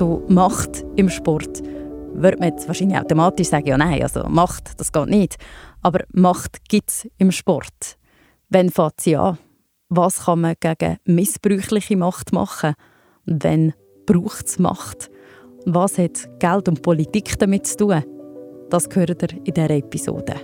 [0.00, 1.62] so Macht im Sport,
[2.14, 5.36] würde man jetzt wahrscheinlich automatisch sagen, ja nein, also Macht, das geht nicht.
[5.82, 7.98] Aber Macht gibt es im Sport.
[8.48, 9.38] Wenn fängt sie an?
[9.90, 12.74] Was kann man gegen missbräuchliche Macht machen?
[13.26, 13.74] Und wenn
[14.06, 15.10] braucht es Macht?
[15.66, 18.02] Was hat Geld und Politik damit zu tun?
[18.70, 20.34] Das gehört ihr in dieser Episode.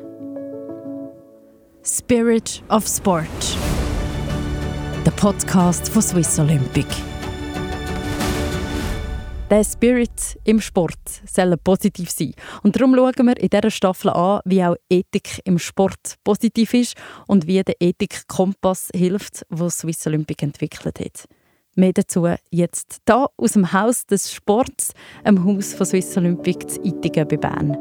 [1.83, 3.57] Spirit of Sport.
[5.07, 7.16] Der Podcast von Swiss Olympic.
[9.49, 12.33] Der Spirit im Sport soll positiv sein.
[12.65, 16.97] Und darum schauen wir in dieser Staffel an, wie auch Ethik im Sport positiv ist
[17.29, 21.29] und wie der Ethik-Kompass hilft, den Swiss Olympic entwickelt hat.
[21.77, 26.81] Mehr dazu jetzt hier aus dem Haus des Sports, im Haus von Swiss Olympic zu
[26.83, 27.77] Ittigen bei Bern.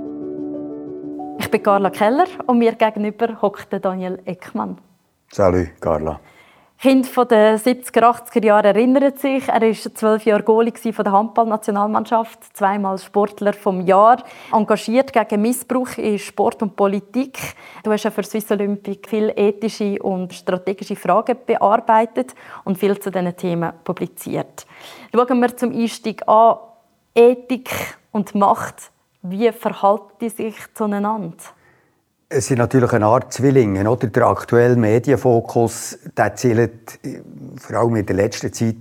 [1.40, 4.80] Ich bin Carla Keller und mir gegenüber hockt Daniel Eckmann.
[5.32, 6.20] Salut, Carla.
[6.86, 9.48] Kind von den 70er, 80er Jahren erinnert sich.
[9.48, 15.98] Er war zwölf Jahre Goalie von der Handballnationalmannschaft, zweimal Sportler vom Jahr, engagiert gegen Missbrauch
[15.98, 17.40] in Sport und Politik.
[17.82, 23.10] Du hast ja für Swiss Olympic viele ethische und strategische Fragen bearbeitet und viel zu
[23.10, 24.68] diesen Themen publiziert.
[25.12, 26.58] Schauen wir zum Einstieg an
[27.16, 28.92] Ethik und Macht.
[29.24, 31.34] Wie verhalten die sich zueinander?
[32.38, 33.90] Es sind natürlich eine Art Zwillinge.
[33.90, 34.08] Oder?
[34.08, 37.22] Der aktuelle Medienfokus der zielt äh,
[37.58, 38.76] vor allem in der letzten Zeit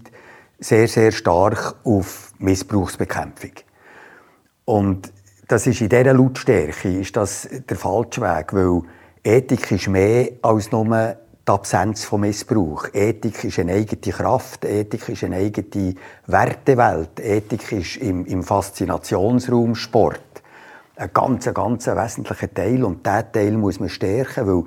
[0.59, 3.53] sehr, sehr stark auf Missbrauchsbekämpfung.
[4.65, 5.13] Und
[5.47, 8.83] das ist in dieser Lautstärke ist das der falsche Weg, weil
[9.23, 12.89] Ethik ist mehr als nur die Absenz von Missbrauch.
[12.93, 15.95] Ethik ist eine eigene Kraft, Ethik ist eine eigene
[16.27, 20.34] Wertewelt, Ethik ist im, im Faszinationsraum Sport
[20.97, 22.85] ein ganz, ganz wesentlicher Teil.
[22.85, 24.65] Und diesen Teil muss man stärken, weil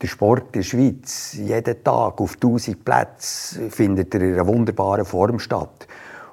[0.00, 5.04] der Sport in der Schweiz jeden Tag auf 1000 Plätzen findet er in einer wunderbaren
[5.04, 5.86] Form statt.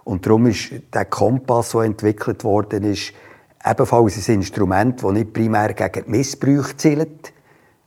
[0.04, 3.14] Und darum ist der Kompass, der entwickelt worden ist,
[3.66, 7.34] ebenfalls ein Instrument, das nicht primär gegen Missbrauch zielt,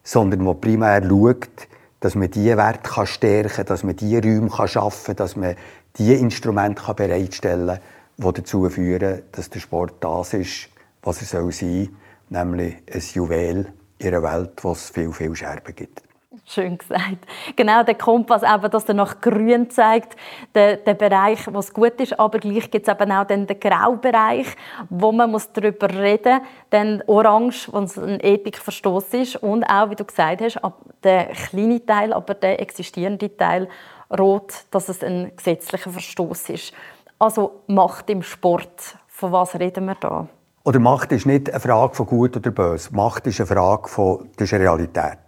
[0.03, 1.69] sondern das primär schaut,
[2.01, 5.55] dass man diese Werte stärken kann, dass man diese Räume schaffen kann, dass man
[5.97, 7.81] diese Instrumente bereitstellen kann,
[8.19, 10.69] die dazu führen, dass der Sport das ist,
[11.03, 11.89] was er soll sein soll,
[12.29, 16.03] nämlich ein Juwel in einer Welt, wo es viel, viel Scherben gibt.
[16.47, 17.27] Schön gesagt.
[17.55, 20.17] Genau der Kompass, eben, dass er nach Grün zeigt,
[20.55, 24.47] der, der Bereich, was gut ist, aber gleich gibt es eben auch den, Graubereich,
[24.89, 26.49] wo man muss darüber reden muss.
[26.71, 30.61] Dann Orange, wenn es ein Ethikverstoß ist und auch, wie du gesagt hast,
[31.03, 33.69] der kleine Teil, aber der existierende Teil
[34.17, 36.73] Rot, dass es ein gesetzlicher Verstoß ist.
[37.19, 40.29] Also Macht im Sport, von was reden wir da?
[40.71, 42.95] Oder Macht ist nicht eine Frage von gut oder böse.
[42.95, 45.19] Macht ist eine Frage von das ist Realität.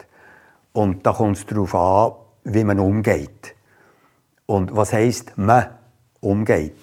[0.72, 2.12] Und da kommt es darauf an,
[2.44, 3.56] wie man umgeht.
[4.46, 5.66] Und was heisst man
[6.20, 6.76] umgeht?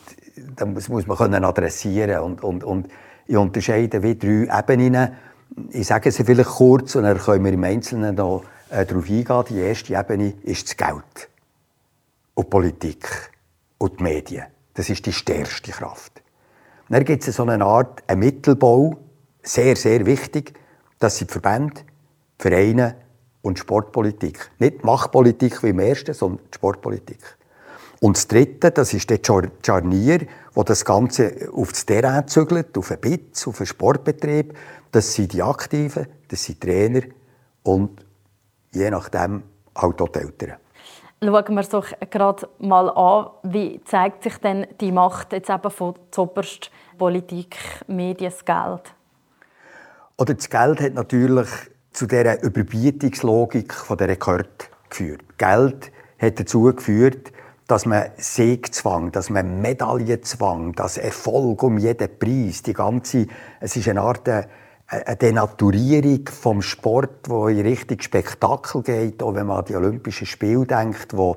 [0.57, 2.89] Das muss man können adressieren und, und, und
[3.27, 5.13] ich unterscheide wie drei Ebenen.
[5.69, 9.43] Ich sage sie vielleicht kurz und dann können wir im Einzelnen noch äh, darauf eingehen.
[9.51, 11.29] Die erste Ebene ist das Geld
[12.33, 13.31] und die Politik
[13.77, 14.47] und die Medien.
[14.73, 16.18] Das ist die stärkste Kraft.
[16.89, 18.97] Dann gibt es so eine Art einen Mittelbau,
[19.43, 20.53] sehr, sehr wichtig.
[20.97, 21.81] Das sind Verbände,
[22.37, 22.95] Vereine
[23.41, 24.51] und Sportpolitik.
[24.59, 27.37] Nicht Machtpolitik wie im ersten, sondern Sportpolitik.
[28.01, 32.91] Und das Dritte, das ist der Charnier, wo das Ganze auf das Terrain zügelt, auf
[32.91, 34.57] einen Bitz, auf einen Sportbetrieb.
[34.91, 37.01] Das sind die Aktiven, das sind Trainer
[37.63, 38.05] und
[38.71, 39.43] je nachdem
[39.75, 40.57] halt auch die Eltern.
[41.21, 45.95] Schauen wir uns gerade mal an, wie zeigt sich denn die Macht jetzt eben von
[46.11, 47.57] zoberst Politik,
[47.87, 48.93] Medien, das Geld?
[50.17, 51.49] Oder das Geld hat natürlich
[51.91, 55.21] zu dieser Überbietungslogik von der Rekord geführt.
[55.37, 57.33] Geld hat dazu geführt,
[57.67, 63.27] dass man Siegzwang, dass man Medaillenzwang, dass Erfolg um jeden Preis, die ganze,
[63.59, 64.43] es ist eine Art äh,
[64.89, 70.25] eine Denaturierung vom Sport, wo in Richtung Spektakel geht, auch wenn man an die Olympischen
[70.25, 71.35] Spiele denkt, wo,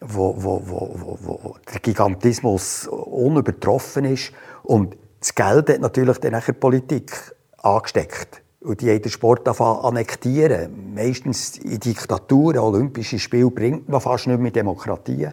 [0.00, 4.32] wo, wo, wo, wo der Gigantismus unübertroffen ist.
[4.62, 8.42] Und das Geld hat natürlich dann die Politik angesteckt.
[8.60, 10.94] Und die den Sport annektieren.
[10.94, 15.28] Meistens in Diktaturen, Olympische Spiele bringt man fast nicht mehr Demokratie.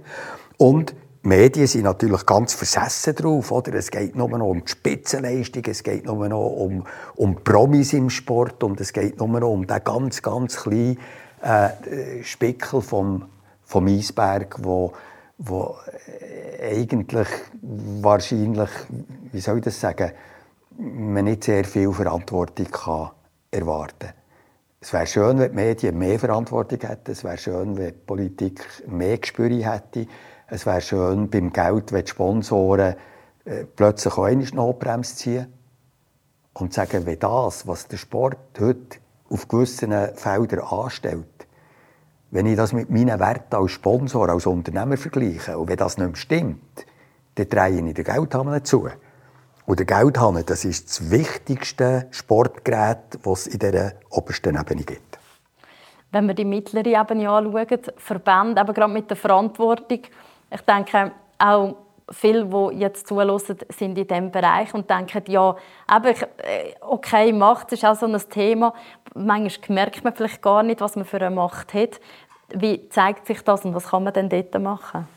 [0.57, 0.93] Und
[1.23, 3.51] Medien sind natürlich ganz versessen drauf.
[3.51, 3.75] Oder?
[3.75, 6.85] Es geht nur noch um die Spitzenleistung, es geht nur noch um,
[7.15, 10.97] um Promis im Sport und es geht nur noch um den ganz, ganz kleinen
[11.41, 13.25] äh, Spickel vom,
[13.63, 14.93] vom Eisberg, wo,
[15.37, 15.75] wo
[16.61, 17.27] eigentlich
[17.61, 18.69] wahrscheinlich,
[19.31, 20.11] wie soll ich das sagen,
[20.77, 23.11] man nicht sehr viel Verantwortung kann
[23.51, 24.13] erwarten kann.
[24.79, 27.11] Es wäre schön, wenn die Medien mehr Verantwortung hätten.
[27.11, 30.07] Es wäre schön, wenn die Politik mehr Gespür hätte.
[30.53, 32.95] Es wäre schön beim Geld, wenn die Sponsoren
[33.45, 35.53] äh, plötzlich auch eine Notbremse ziehen
[36.51, 38.97] und sagen, wenn das, was der Sport heute
[39.29, 41.47] auf gewissen Feldern anstellt,
[42.31, 46.07] wenn ich das mit meinen Werten als Sponsor, als Unternehmer vergleiche und wenn das nicht
[46.07, 46.85] mehr stimmt,
[47.35, 48.89] dann drehe ich den Geldhammer zu.
[49.65, 55.17] Und der Geldhammer, das ist das wichtigste Sportgerät, das es in dieser obersten Ebene gibt.
[56.11, 60.01] Wenn wir die mittlere Ebene anschauen, Verbände, eben gerade mit der Verantwortung,
[60.51, 61.75] ich denke, auch
[62.11, 65.55] viele, die jetzt zuhören, sind in diesem Bereich und denken, ja,
[65.89, 68.73] eben, äh, okay, Macht ist auch so ein Thema.
[69.15, 71.99] Manchmal merkt man vielleicht gar nicht, was man für eine Macht hat.
[72.53, 75.07] Wie zeigt sich das und was kann man denn dort machen?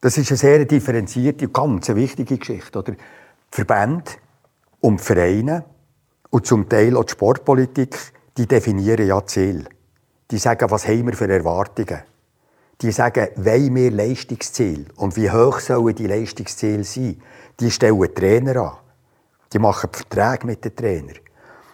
[0.00, 2.78] Das ist eine sehr differenzierte ganz wichtige Geschichte.
[2.78, 2.92] Oder?
[2.92, 2.98] Die
[3.50, 4.12] Verbände
[4.80, 5.64] und die Vereine
[6.30, 7.96] und zum Teil auch die Sportpolitik,
[8.36, 9.64] die definieren ja Ziele.
[10.30, 12.02] Die sagen, was haben wir für Erwartungen
[12.80, 17.20] die sagen, wollen wir Leistungsziel und wie hoch sollen die Leistungsziele sein,
[17.58, 18.76] die stellen Trainer an.
[19.52, 21.16] Die machen Verträge mit den Trainern.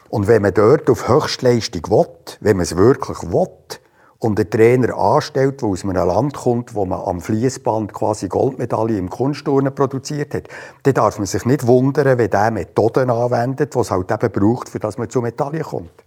[0.09, 2.07] Und wenn man dort auf Höchstleistung will,
[2.41, 3.49] wenn man es wirklich will,
[4.25, 8.97] und einen Trainer anstellt, der aus einem Land kommt, wo man am Fließband quasi Goldmedaille
[8.97, 10.49] im Kunstturnen produziert hat,
[10.85, 14.71] dann darf man sich nicht wundern, wenn der Methoden anwendet, die es halt eben braucht,
[14.71, 16.04] für dass man zur Medaille kommt.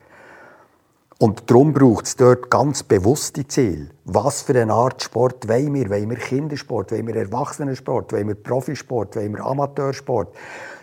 [1.20, 3.90] Und darum braucht es dort ganz bewusste Ziele.
[4.06, 5.90] Was für eine Art Sport wollen wir?
[5.90, 6.92] Wollen wir Kindersport?
[6.92, 8.14] Wollen wir Erwachsenensport?
[8.14, 9.16] Wollen wir Profisport?
[9.16, 10.36] Wollen wir Amateursport?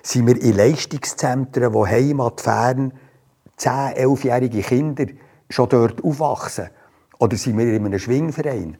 [0.02, 2.92] Sind wir in Leistungszentren, wo Heimat fern
[3.58, 5.06] 10-, 11-jährige Kinder
[5.48, 6.69] schon dort aufwachsen?
[7.20, 8.76] Oder sind wir in einem Schwingverein?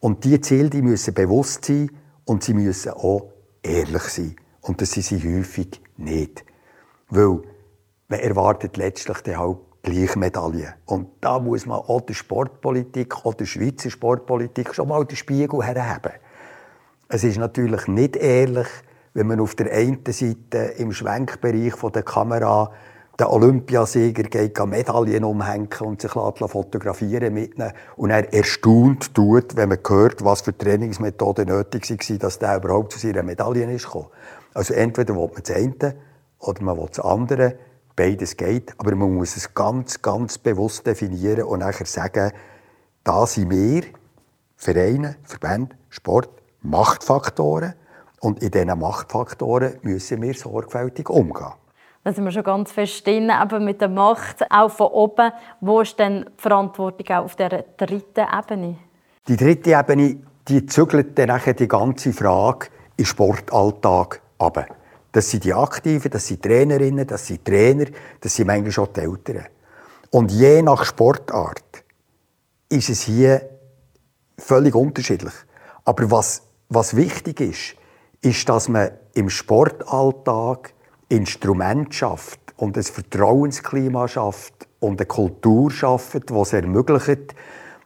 [0.00, 1.90] Und diese Ziele die müssen bewusst sein
[2.24, 3.30] und sie müssen auch
[3.62, 4.36] ehrlich sein.
[4.62, 6.46] Und das sind sie häufig nicht.
[7.10, 7.42] Weil
[8.08, 10.74] man erwartet letztlich den halt gleich Medaille.
[10.86, 15.62] Und da muss man auch der Sportpolitik, auch der Schweizer Sportpolitik schon mal den Spiegel
[15.62, 16.12] herheben.
[17.08, 18.66] Es ist natürlich nicht ehrlich,
[19.12, 22.72] wenn man auf der einen Seite im Schwenkbereich der Kamera
[23.20, 29.68] den Olympiasieger geht Medaillen umhängen und sich fotografieren mit ihnen und er erstaunt tut, wenn
[29.68, 33.86] man hört, was für Trainingsmethoden nötig waren, dass der überhaupt zu seiner Medaille ist.
[34.52, 35.94] Also entweder will man das eine
[36.40, 37.54] oder man will das andere.
[37.96, 42.32] Beides geht, aber man muss es ganz, ganz bewusst definieren und nachher sagen,
[43.04, 43.84] da sind wir,
[44.56, 46.30] Vereine, Verbände, Sport,
[46.62, 47.74] Machtfaktoren
[48.20, 51.52] und in diesen Machtfaktoren müssen wir sorgfältig umgehen.
[52.02, 55.32] Da sind wir schon ganz fest drin, eben mit der Macht, auch von oben.
[55.60, 58.76] Wo ist denn die Verantwortung auch auf der dritten Ebene?
[59.28, 60.18] Die dritte Ebene,
[60.48, 64.66] die zügelt dann die ganze Frage im Sportalltag ab.
[65.14, 67.84] Das sind die Aktiven, das sind Trainerinnen, das sind Trainer,
[68.20, 69.46] das sind manchmal schon die Eltern.
[70.10, 71.84] Und je nach Sportart
[72.68, 73.48] ist es hier
[74.36, 75.32] völlig unterschiedlich.
[75.84, 77.76] Aber was, was wichtig ist,
[78.22, 80.74] ist, dass man im Sportalltag
[81.08, 87.36] Instrumente schafft und ein Vertrauensklima schafft und eine Kultur schafft, die es ermöglicht,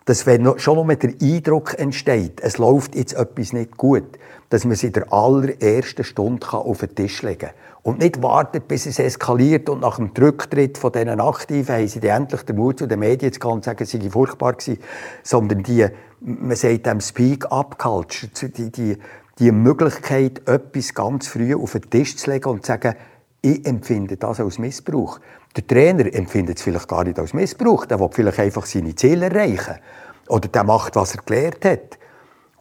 [0.07, 4.19] dass wenn schon noch der Eindruck entsteht, es läuft jetzt etwas nicht gut,
[4.51, 7.51] dass man es in der allerersten Stunde auf den Tisch legen kann.
[7.83, 12.01] Und nicht wartet, bis es eskaliert und nach dem Rücktritt von diesen Aktiven haben sie
[12.01, 14.79] endlich den Mut zu den Medien zu gehen und sagen, es sei furchtbar gewesen,
[15.23, 15.87] sondern die,
[16.21, 18.99] man sagt dem Speak-up-Culture, die, die,
[19.39, 22.95] die Möglichkeit, etwas ganz früh auf den Tisch zu legen und zu sagen,
[23.41, 25.21] ich empfinde das als Missbrauch.
[25.57, 27.87] Der Trainer empfindet es vielleicht gar nicht als Missbrauch.
[27.87, 29.77] Der will vielleicht einfach seine Ziele erreichen.
[30.29, 31.98] Oder der macht, was er gelernt hat.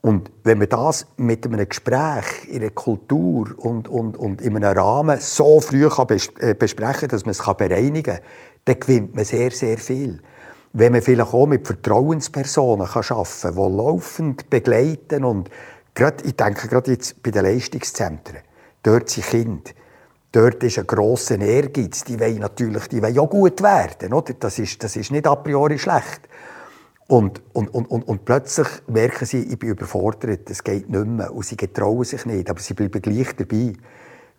[0.01, 4.77] Und wenn man das mit einem Gespräch, in einer Kultur und, und, und in einem
[4.77, 8.19] Rahmen so früh äh, besprechen kann, dass man es bereinigen kann,
[8.65, 10.21] dann gewinnt man sehr, sehr viel.
[10.73, 13.07] Wenn man vielleicht auch mit Vertrauenspersonen arbeiten
[13.41, 15.49] kann, die laufend begleiten und
[15.95, 18.41] gerade, ich denke gerade jetzt bei den Leistungszentren,
[18.83, 19.71] dort sind Kinder,
[20.31, 24.13] dort ist ein grosser Ehrgeiz, die wollen natürlich die wollen auch gut werden.
[24.13, 24.33] Oder?
[24.33, 26.27] Das, ist, das ist nicht a priori schlecht.
[27.07, 31.33] Und, und, und, und, plötzlich merken sie, ich bin überfordert, es geht nicht mehr.
[31.33, 33.73] Und sie getrauen sich nicht, aber sie bleiben gleich dabei.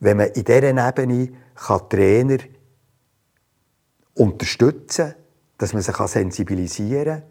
[0.00, 2.38] Wenn man in dieser Ebene kann Trainer
[4.14, 5.14] unterstützen kann,
[5.56, 7.22] dass man sich sensibilisieren kann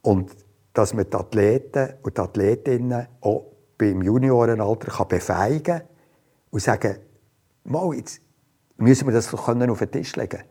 [0.00, 0.30] und
[0.72, 3.44] dass man die Athleten und die Athletinnen auch
[3.76, 5.82] beim Juniorenalter kann befähigen kann
[6.50, 6.96] und sagen,
[7.64, 8.20] mal, jetzt
[8.78, 10.42] müssen wir das auf den Tisch legen.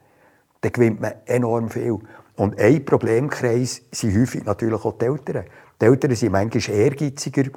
[0.62, 1.98] Dann gewinnt man enorm viel.
[2.42, 5.46] Und ein Problemkreis sind häufig natürlich auch die Eltern.
[5.80, 7.52] Die Eltern sind manchmal ehrgeiziger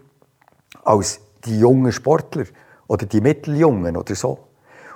[0.84, 2.44] als die jungen Sportler
[2.86, 4.40] oder die Mitteljungen oder so.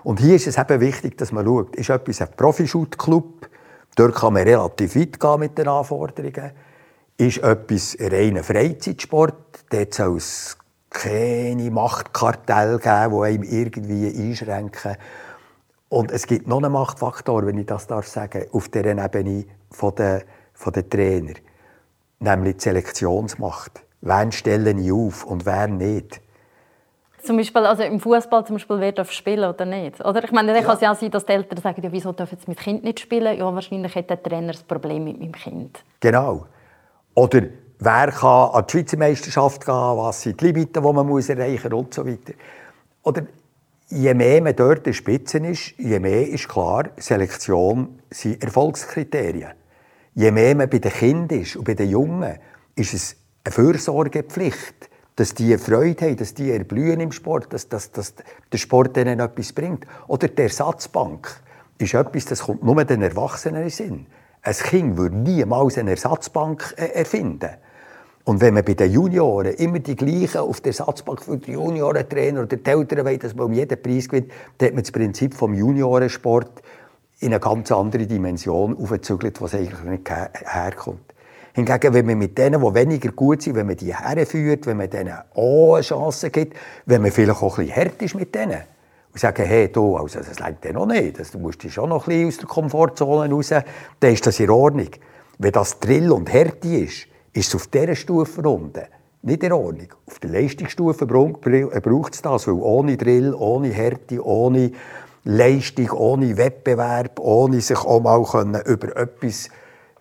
[0.04, 3.48] Und hier ist es eben wichtig, dass man schaut, ist etwas ein Profi-Shoot-Club,
[3.96, 6.50] dort kann man relativ weit gehen mit den Anforderungen,
[7.16, 10.58] ist etwas reiner Freizeitsport, dort soll es
[10.90, 14.96] keine Machtkartell geben, die einem irgendwie einschränken.
[15.88, 19.94] Und es gibt noch einen Machtfaktor, wenn ich das darf sagen, auf der Ebene von
[19.94, 20.22] der,
[20.54, 21.34] von der Trainer,
[22.20, 23.82] nämlich die Selektionsmacht.
[24.00, 26.20] Wen stellen ich auf und wer nicht?
[27.22, 30.04] Zum Beispiel, also im Fußball zum Beispiel, wer darf spielen oder nicht?
[30.04, 30.66] Oder ich meine, dann ja.
[30.66, 33.00] kann es ja sein, dass die Eltern sagen, ja, wieso dürfen sie mit Kind nicht
[33.00, 33.36] spielen?
[33.36, 35.82] Ja, wahrscheinlich hat der Trainer ein Problem mit meinem Kind.
[36.00, 36.46] Genau.
[37.14, 37.42] Oder
[37.80, 41.70] wer kann an die Schweizer Meisterschaft gehen, was sind die Limiten, die man muss erreichen
[41.72, 42.34] muss und so weiter.
[43.02, 43.22] Oder
[43.88, 49.52] je mehr man dort in der Spitze ist, je mehr ist klar, Selektion sind Erfolgskriterien.
[50.14, 52.38] Je mehr man bei den Kindern ist und bei den Jungen,
[52.74, 57.90] ist es eine Fürsorgepflicht, dass die Freude haben, dass die erblühen im Sport, dass, dass,
[57.90, 58.14] dass
[58.52, 59.86] der Sport ihnen etwas bringt.
[60.06, 61.40] Oder die Ersatzbank
[61.78, 64.06] ist etwas, das kommt nur den Erwachsenen in Sinn.
[64.42, 67.50] Ein Kind würde niemals eine Ersatzbank äh, erfinden.
[68.24, 72.42] Und wenn man bei den Junioren immer die gleichen auf der Ersatzbank für die Juniorentrainer
[72.42, 75.34] oder die Eltern will, dass man um jeden Preis gewinnt, dann hat man das Prinzip
[75.34, 76.62] vom Juniorensport
[77.20, 81.00] in eine ganz andere Dimension aufgezügelt, was eigentlich nicht herkommt.
[81.54, 84.90] Hingegen, wenn man mit denen, die weniger gut sind, wenn man die herführt, wenn man
[84.90, 86.56] denen auch eine Chance gibt,
[86.86, 88.62] wenn man vielleicht auch ein bisschen hart ist mit denen
[89.12, 92.06] und sagt, hey, du, also, das längt dir noch nicht, du musst dich schon noch
[92.06, 94.90] ein bisschen aus der Komfortzone raus, dann ist das in Ordnung.
[95.38, 98.84] Wenn das Drill und Härte ist, ist es auf dieser Stufe unten
[99.22, 99.88] nicht in Ordnung.
[100.06, 104.72] Auf der Leistungsstufe braucht es das, weil ohne Drill, ohne Härte, ohne
[105.24, 109.50] Leistung, ohne Wettbewerb, ohne sich auch mal über etwas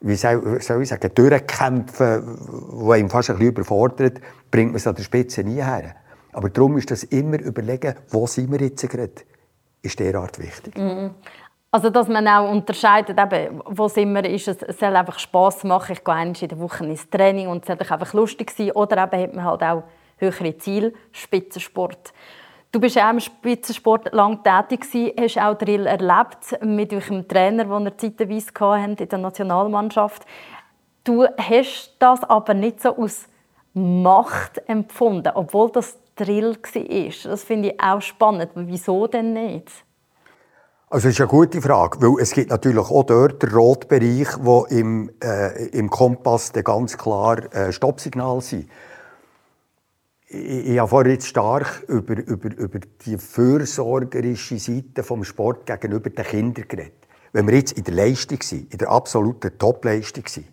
[0.02, 2.38] wie soll, soll ich sagen, durchkämpfen,
[2.70, 5.96] wo einem fast ein bisschen überfordert, bringt man es an der Spitze nie her.
[6.34, 9.12] Aber darum ist das immer überlegen, wo sind wir jetzt gerade,
[9.82, 10.78] ist derart wichtig.
[10.78, 11.12] Mhm.
[11.78, 15.64] Also, dass man auch unterscheidet, eben, wo sind wir, ist es, es soll einfach Spass
[15.64, 18.72] machen, ich gehe einmal in der Woche ins Training und es soll einfach lustig sein,
[18.72, 19.84] oder eben hat man halt auch
[20.18, 22.14] höhere Ziele, Spitzensport.
[22.72, 27.66] Du bist auch im Spitzensport lang tätig gewesen, hast auch Drill erlebt mit eurem Trainer,
[27.66, 30.26] den ihr zeitweise hatte in der Nationalmannschaft.
[31.04, 33.28] Du hast das aber nicht so aus
[33.76, 37.30] Macht empfunden, obwohl das Drill war.
[37.30, 38.50] Das finde ich auch spannend.
[38.56, 39.86] Wieso denn nicht?
[40.90, 44.64] Also das ist eine gute Frage, weil es gibt natürlich auch dort den Rotbereich, wo
[44.70, 48.70] im, äh, im Kompass ganz klar äh, Stoppsignal sind.
[50.30, 56.10] Ich, ich habe vorhin jetzt stark über, über, über die fürsorgerische Seite des Sport gegenüber
[56.10, 57.06] den Kindern geredet.
[57.34, 60.48] Wenn wir jetzt in der Leistung sind, in der absoluten Topleistung sind,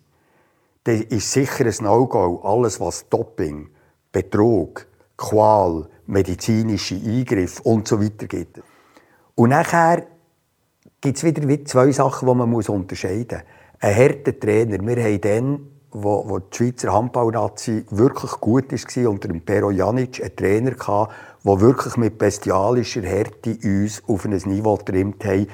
[0.83, 3.69] dann ist sicher ein No-Go alles, was Doping,
[4.11, 8.61] Betrug, Qual, medizinische Eingriffe und so weiter gibt.
[9.35, 10.05] Und nachher
[11.05, 13.79] gibt es wieder zwei Sachen, die man unterscheiden muss.
[13.79, 14.79] Ein harter Trainer.
[14.81, 15.59] Wir haben dann,
[15.91, 21.61] wo, wo die Schweizer Handballnazi wirklich gut war, unter dem Pero Janic, einen Trainer der
[21.61, 25.47] wirklich mit bestialischer Härte uns auf ein Niveau getrimmt hat,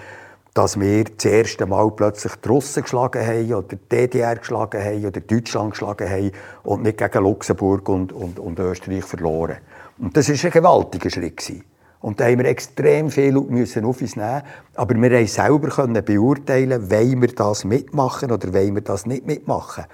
[0.53, 5.05] dass wir das erste Mal plötzlich die Russen geschlagen haben oder die DDR geschlagen haben
[5.05, 6.31] oder Deutschland geschlagen haben
[6.63, 9.57] und nicht gegen Luxemburg und, und, und Österreich verloren.
[9.97, 11.35] Und das war ein gewaltiger Schritt.
[11.35, 11.65] Gewesen.
[12.01, 14.41] Und da haben wir extrem viel müssen auf uns nehmen.
[14.75, 19.85] Aber wir konnten selber beurteilen, wollen wir das mitmachen oder wollen wir das nicht mitmachen.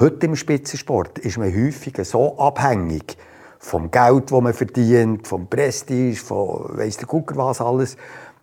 [0.00, 3.16] Heute im Spitzensport ist man häufig so abhängig
[3.58, 7.96] vom Geld, das man verdient, vom Prestige, von weiss der Gucker was alles,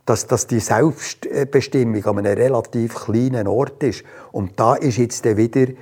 [0.05, 4.03] dass, dass die Selbstbestimmung an einem relativ kleinen Ort ist.
[4.31, 5.75] Und da ist jetzt wieder die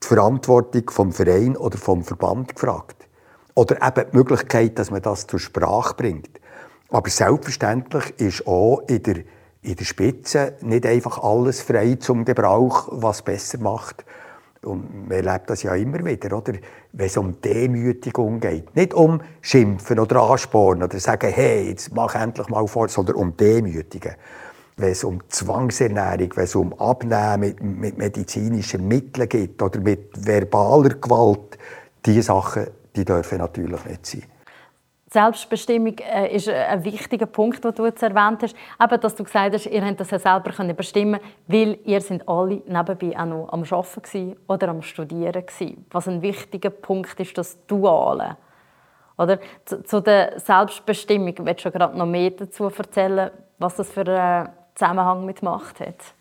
[0.00, 3.08] Verantwortung vom Verein oder vom Verband gefragt.
[3.54, 6.39] Oder eben die Möglichkeit, dass man das zur Sprache bringt.
[6.90, 9.16] Aber selbstverständlich ist auch in der,
[9.62, 14.04] in der Spitze nicht einfach alles frei zum Gebrauch, was besser macht.
[14.62, 16.52] Und man erlebt das ja immer wieder, oder?
[16.92, 18.74] wenn es um Demütigung geht.
[18.74, 23.36] Nicht um Schimpfen oder Anspornen oder sagen, hey, jetzt mach endlich mal vor, sondern um
[23.36, 24.14] Demütigen.
[24.76, 30.10] Wenn es um Zwangsernährung, wenn es um Abnehmen mit, mit medizinischen Mitteln geht oder mit
[30.26, 31.58] verbaler Gewalt,
[32.04, 32.66] diese Sachen
[32.96, 34.22] die dürfen natürlich nicht sein.
[35.12, 38.54] Selbstbestimmung äh, ist ein wichtiger Punkt, den du jetzt erwähnt hast.
[38.80, 42.62] Eben, dass du gesagt hast, ihr könnt das ja selber bestimmen, weil ihr sind alle
[42.66, 45.84] nebenbei auch noch am Arbeiten oder am Studieren gewesen.
[45.90, 48.36] Was ein wichtiger Punkt ist, das Duale.
[49.18, 54.06] Oder zu, zu der Selbstbestimmung willst du gerade noch mehr dazu erzählen, was das für
[54.06, 56.14] einen Zusammenhang mit Macht hat?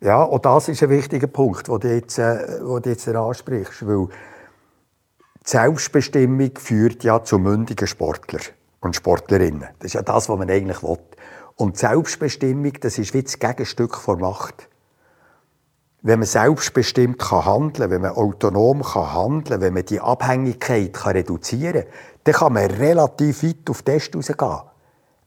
[0.00, 3.86] Ja, und das ist ein wichtiger Punkt, den du jetzt, äh, den du jetzt ansprichst,
[3.86, 4.08] weil
[5.46, 8.40] die Selbstbestimmung führt ja zu mündigen Sportler
[8.80, 9.68] und Sportlerinnen.
[9.78, 10.98] Das ist ja das, was man eigentlich will.
[11.56, 14.68] Und Selbstbestimmung, das ist wie das Gegenstück von Macht.
[16.02, 21.12] Wenn man selbstbestimmt kann handeln wenn man autonom kann handeln wenn man die Abhängigkeit kann
[21.12, 21.92] reduzieren kann,
[22.24, 24.60] dann kann man relativ weit auf Test rausgehen.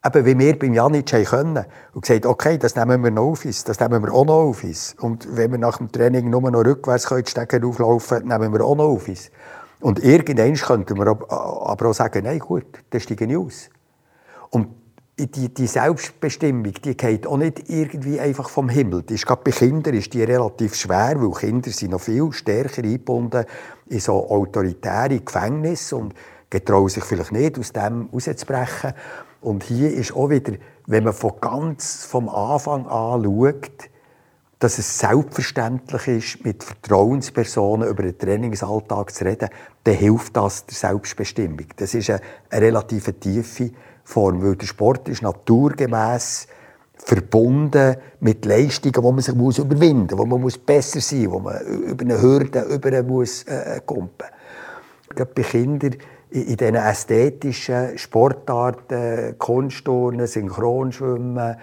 [0.05, 1.65] Eben wie wir beim Janic können.
[1.93, 4.63] Und gesagt, okay, das nehmen wir noch auf uns, das nehmen wir auch noch auf
[4.63, 4.95] uns.
[4.99, 8.65] Und wenn wir nach dem Training nur noch rückwärts können, die Stege auflaufen, nehmen wir
[8.65, 9.31] auch noch auf uns.
[9.83, 13.69] Und irgendwann könnten wir aber auch sagen, nein, gut, dann steigen ich aus.
[14.49, 14.69] Und
[15.19, 19.03] die, die Selbstbestimmung, die geht auch nicht irgendwie einfach vom Himmel.
[19.03, 22.81] Die ist gerade bei Kindern ist die relativ schwer, weil Kinder sind noch viel stärker
[22.81, 23.43] eingebunden
[23.89, 26.15] in so autoritäre Gefängnisse und
[26.49, 28.93] getrauen sich vielleicht nicht, aus dem rauszubrechen.
[29.41, 30.53] Und hier ist auch wieder,
[30.87, 33.89] wenn man von ganz vom Anfang an schaut,
[34.63, 39.49] dass es selbstverständlich ist, mit Vertrauenspersonen über den Trainingsalltag zu reden,
[39.83, 41.65] dann hilft das der Selbstbestimmung.
[41.75, 43.71] Das ist eine, eine relativ tiefe
[44.05, 46.47] Form, weil der Sport ist naturgemäß
[46.95, 51.33] verbunden mit Leistungen, die man sich muss überwinden muss, wo man muss besser sein muss,
[51.33, 54.27] wo man über eine Hürde über muss, äh, kumpen
[55.09, 55.95] Gerade bei Kindern
[56.29, 61.57] in diesen ästhetischen Sportarten, Kunstturnen, Synchronschwimmen,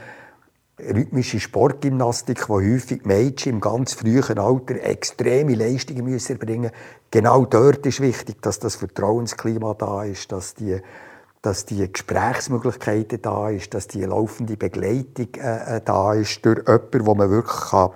[0.94, 6.74] rhythmische Sportgymnastik, wo häufig Mädchen im ganz frühen Alter extreme Leistungen müssen erbringen müssen.
[7.10, 10.80] Genau dort ist wichtig, dass das Vertrauensklima da ist, dass die
[11.42, 17.06] dass die Gesprächsmöglichkeiten da ist, dass die laufende Begleitung äh, äh, da ist durch jemanden,
[17.06, 17.90] wo man wirklich kann,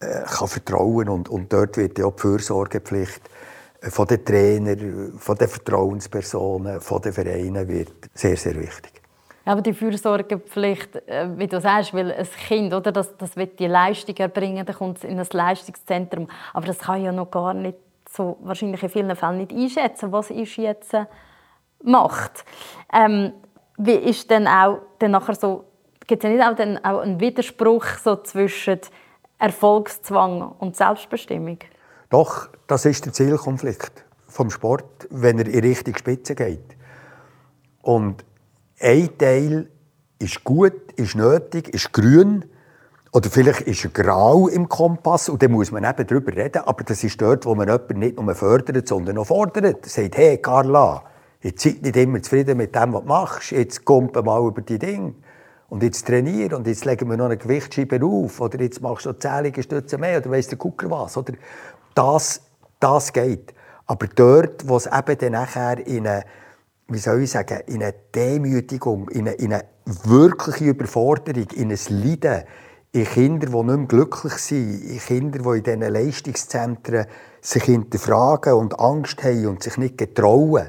[0.00, 3.20] äh, kann vertrauen und, und dort wird ja auch die Fürsorgepflicht
[3.82, 9.01] äh, von den Trainern, von den Vertrauenspersonen, von den Vereinen wird sehr, sehr wichtig.
[9.44, 13.66] Aber die Fürsorgepflicht, äh, wie du sagst, weil ein Kind, oder, das, das wird die
[13.66, 16.28] Leistung erbringen, dann kommt es in ein Leistungszentrum.
[16.52, 20.12] Aber das kann ja noch gar nicht so, wahrscheinlich in vielen Fällen nicht einschätzen.
[20.12, 20.94] Was ist jetzt
[21.82, 22.44] macht.
[22.92, 23.32] Ähm,
[23.76, 25.64] wie ist denn auch dann nachher so,
[26.06, 28.80] gibt es ja nicht auch, dann auch einen Widerspruch so zwischen
[29.38, 31.58] Erfolgszwang und Selbstbestimmung?
[32.10, 36.76] Doch, das ist der Zielkonflikt vom Sport, wenn er in Richtung Spitze geht.
[37.82, 38.24] Und
[38.82, 39.68] ein Teil
[40.18, 42.44] ist gut, ist nötig, ist grün.
[43.12, 46.62] Oder vielleicht ist er grau im Kompass und dann muss man eben darüber reden.
[46.64, 49.84] Aber das ist dort, wo man jemanden nicht nur fördert, sondern auch fordert.
[49.84, 51.04] Sagt, hey Carla,
[51.42, 53.50] Jetzt seid nicht immer zufrieden mit dem, was du machst.
[53.50, 55.14] Jetzt kommt mal über die Dinge.
[55.68, 58.40] Und jetzt trainieren und jetzt legen wir noch eine Gewichtsscheibe auf.
[58.40, 61.16] Oder jetzt machst du zählige Stütze mehr oder weiss der Gucker was.
[61.16, 61.32] Oder
[61.94, 62.42] das,
[62.78, 63.54] das geht.
[63.86, 66.24] Aber dort, wo es eben dann nachher in eine,
[66.88, 69.64] wie soll ich sagen, in eine Demütigung, in eine, in eine
[70.04, 72.44] wirkliche Überforderung, in ein Leiden,
[72.92, 77.06] in Kinder, die nicht mehr glücklich sind, in Kinder, die in diesen Leistungszentren
[77.40, 80.68] sich hinterfragen und Angst haben und sich nicht getrauen,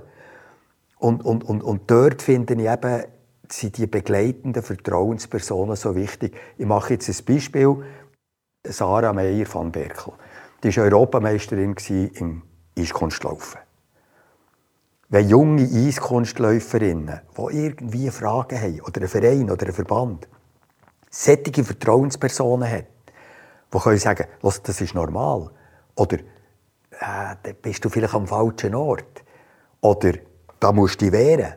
[1.03, 3.03] und, und, und, und dort finde ich eben,
[3.49, 6.33] sind die begleitenden Vertrauenspersonen so wichtig.
[6.57, 7.83] Ich mache jetzt ein Beispiel.
[8.65, 10.13] Sarah Meyer van Berkel.
[10.63, 11.75] Die war Europameisterin
[12.13, 12.41] im
[12.79, 13.59] Eiskunstlaufen.
[15.13, 20.27] Wenn junge Eiskunstläuferinnen, die irgendwie Fragen haben, oder ein Verein oder ein Verband,
[21.11, 22.87] solche Vertrauenspersonen hat,
[23.71, 25.51] die können sagen, das ist normal.
[25.93, 29.23] Oder äh, dann bist du vielleicht am falschen Ort.
[29.81, 30.13] Oder
[30.59, 31.53] da musst du dich wehren.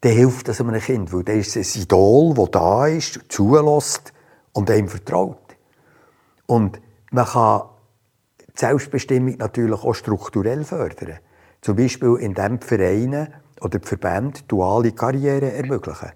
[0.00, 4.14] Dann hilft das einem Kind, weil der ist ein Idol, das da ist, zulässt
[4.54, 5.58] und einem vertraut.
[6.46, 7.64] Und man kann
[8.40, 11.18] die Selbstbestimmung natürlich auch strukturell fördern.
[11.62, 13.28] Zum Beispiel, indem die Vereine
[13.60, 16.10] oder die Verbände duale Karrieren ermöglichen.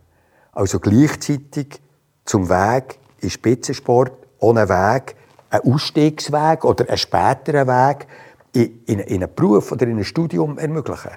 [0.52, 1.80] Also gleichzeitig
[2.24, 5.14] zum Weg in Spitzensport, ohne Weg,
[5.50, 8.08] ein Ausstiegsweg oder ein späterer Weg,
[8.52, 11.12] in, in, in einen Beruf oder in ein Studium ermöglichen.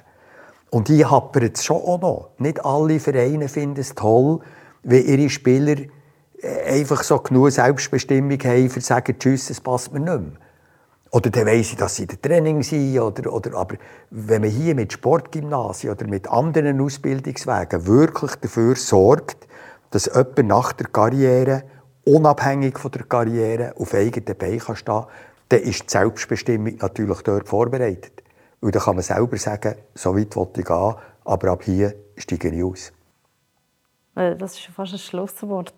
[0.70, 2.30] Und die happert es schon auch noch.
[2.38, 4.42] Nicht alle Vereine finden es toll,
[4.84, 5.78] wenn ihre Spieler
[6.42, 10.49] äh, einfach so genug Selbstbestimmung haben, um zu sagen, tschüss, es passt mir nicht mehr.
[11.12, 13.00] Oder dann weiss ich, dass sie in der Training sind.
[13.00, 13.76] Oder, oder, aber
[14.12, 19.48] wenn man hier mit Sportgymnasien oder mit anderen Ausbildungswegen wirklich dafür sorgt,
[19.90, 21.64] dass jemand nach der Karriere,
[22.06, 25.06] unabhängig von der Karriere, auf eigenen Beinen stehen kann,
[25.50, 28.24] dann ist die Selbstbestimmung natürlich dort vorbereitet.
[28.62, 30.96] Weil dann kann man selber sagen, so weit will ich gehen,
[31.26, 32.94] aber ab hier steige ich aus.
[34.16, 35.74] Äh, das ist fast ein Schlusswort.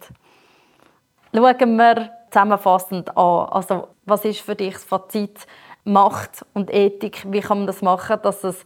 [1.33, 3.47] Schauen wir zusammenfassend an.
[3.49, 5.47] Also, was ist für dich das Fazit
[5.83, 7.25] Macht und Ethik?
[7.31, 8.57] Wie kann man das machen, dass es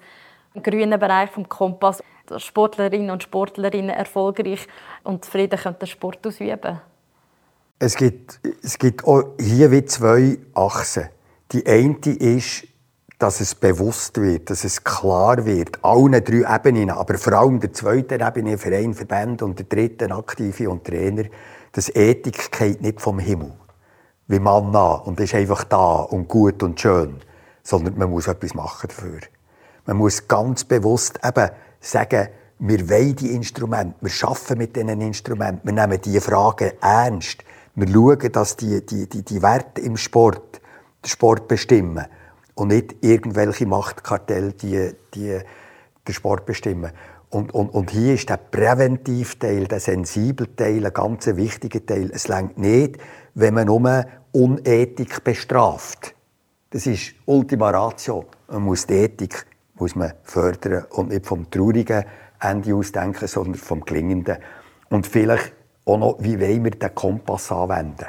[0.53, 2.03] im grünen Bereich vom Kompass
[2.37, 4.67] Sportlerinnen und Sportlerinnen erfolgreich
[5.03, 6.81] und zufrieden den Sport ausüben können?
[7.77, 9.03] Es gibt, es gibt
[9.39, 11.09] hier wie zwei Achsen.
[11.51, 12.67] Die eine ist,
[13.19, 17.71] dass es bewusst wird, dass es klar wird, allen drei Ebenen, aber vor allem der
[17.71, 21.25] zweiten Ebene, Verein, Verband und der dritten, Aktive und Trainer,
[21.71, 23.53] dass Ethik geht nicht vom Himmel,
[24.27, 27.21] wie Manna und ist einfach da und gut und schön,
[27.63, 29.19] sondern man muss etwas machen dafür.
[29.85, 35.61] Man muss ganz bewusst eben sagen, wir wollen die Instrumente, wir arbeiten mit diesen Instrumenten,
[35.63, 37.43] wir nehmen diese Fragen ernst.
[37.75, 40.61] Wir schauen, dass die, die, die, die Werte im Sport
[41.03, 42.05] den Sport bestimmen
[42.55, 45.39] und nicht irgendwelche Machtkartelle die, die
[46.07, 46.91] den Sport bestimmen.
[47.35, 52.09] Und, und, und hier ist der Präventivteil, der sensible Teil, ein ganz wichtiger Teil.
[52.13, 52.97] Es längt nicht,
[53.33, 56.15] wenn man nur Unethik bestraft.
[56.69, 58.23] Das ist Ultima Ratio.
[58.47, 62.05] Man muss die Ethik muss man fördern und nicht vom traurigen
[62.39, 64.37] Ende aus denken, sondern vom klingenden.
[64.89, 65.51] Und vielleicht
[65.83, 68.05] auch noch, wie wollen wir den Kompass anwenden?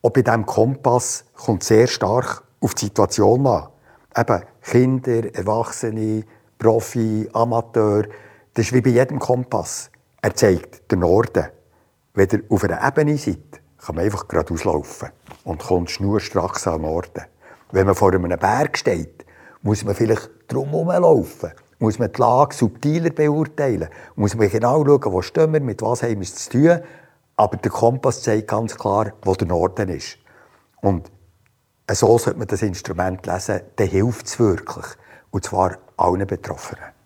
[0.00, 3.66] Auch bei diesem Kompass kommt sehr stark auf die Situation an.
[4.16, 6.22] Eben Kinder, Erwachsene,
[6.56, 8.04] Profi, Amateur.
[8.58, 9.88] Das ist wie bei jedem Kompass.
[10.20, 11.46] Er zeigt den Norden.
[12.14, 15.10] Wenn ihr auf einer Ebene seid, kann man einfach geradeaus laufen
[15.44, 17.22] und kommt schnurstracks am Norden.
[17.70, 19.24] Wenn man vor einem Berg steht,
[19.62, 21.52] muss man vielleicht drumherum laufen.
[21.78, 23.90] Muss man die Lage subtiler beurteilen.
[24.16, 26.80] Muss man genau schauen, wo stehen wir, mit was haben wir es zu tun.
[27.36, 30.18] Aber der Kompass zeigt ganz klar, wo der Norden ist.
[30.80, 31.12] Und
[31.88, 34.86] so sollte man das Instrument lesen, dann hilft es wirklich.
[35.30, 36.97] Und zwar allen Betroffenen.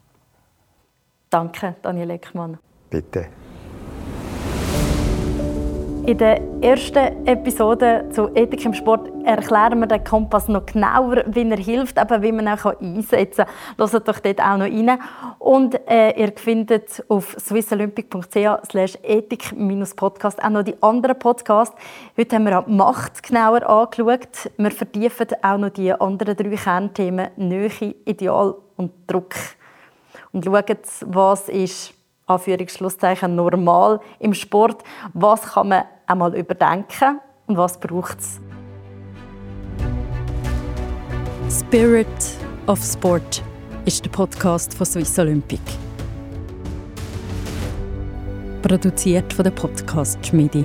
[1.33, 2.59] Danke, Daniel Eckmann.
[2.91, 3.29] Bitte.
[6.05, 11.49] In der ersten Episode zu Ethik im Sport erklären wir den Kompass noch genauer, wie
[11.49, 13.91] er hilft, aber wie man ihn einsetzen kann.
[13.91, 14.99] Hört doch dort auch noch rein.
[15.39, 21.77] Und äh, ihr findet auf swissolympic.ch ethik-podcast auch noch die anderen Podcasts.
[22.19, 24.51] Heute haben wir auch Macht genauer angeschaut.
[24.59, 29.35] Wir vertiefen auch noch die anderen drei Kernthemen Nähe, Ideal und Druck.
[30.33, 31.95] Und schauen, was ist
[32.27, 34.83] Anführungsschlusszeichen normal im Sport.
[35.13, 38.41] Was kann man einmal überdenken und was braucht es?
[41.51, 42.07] Spirit
[42.67, 43.43] of Sport
[43.85, 45.61] ist der Podcast von Swiss Olympic.
[48.63, 50.65] Produziert von der Podcast Schmiede.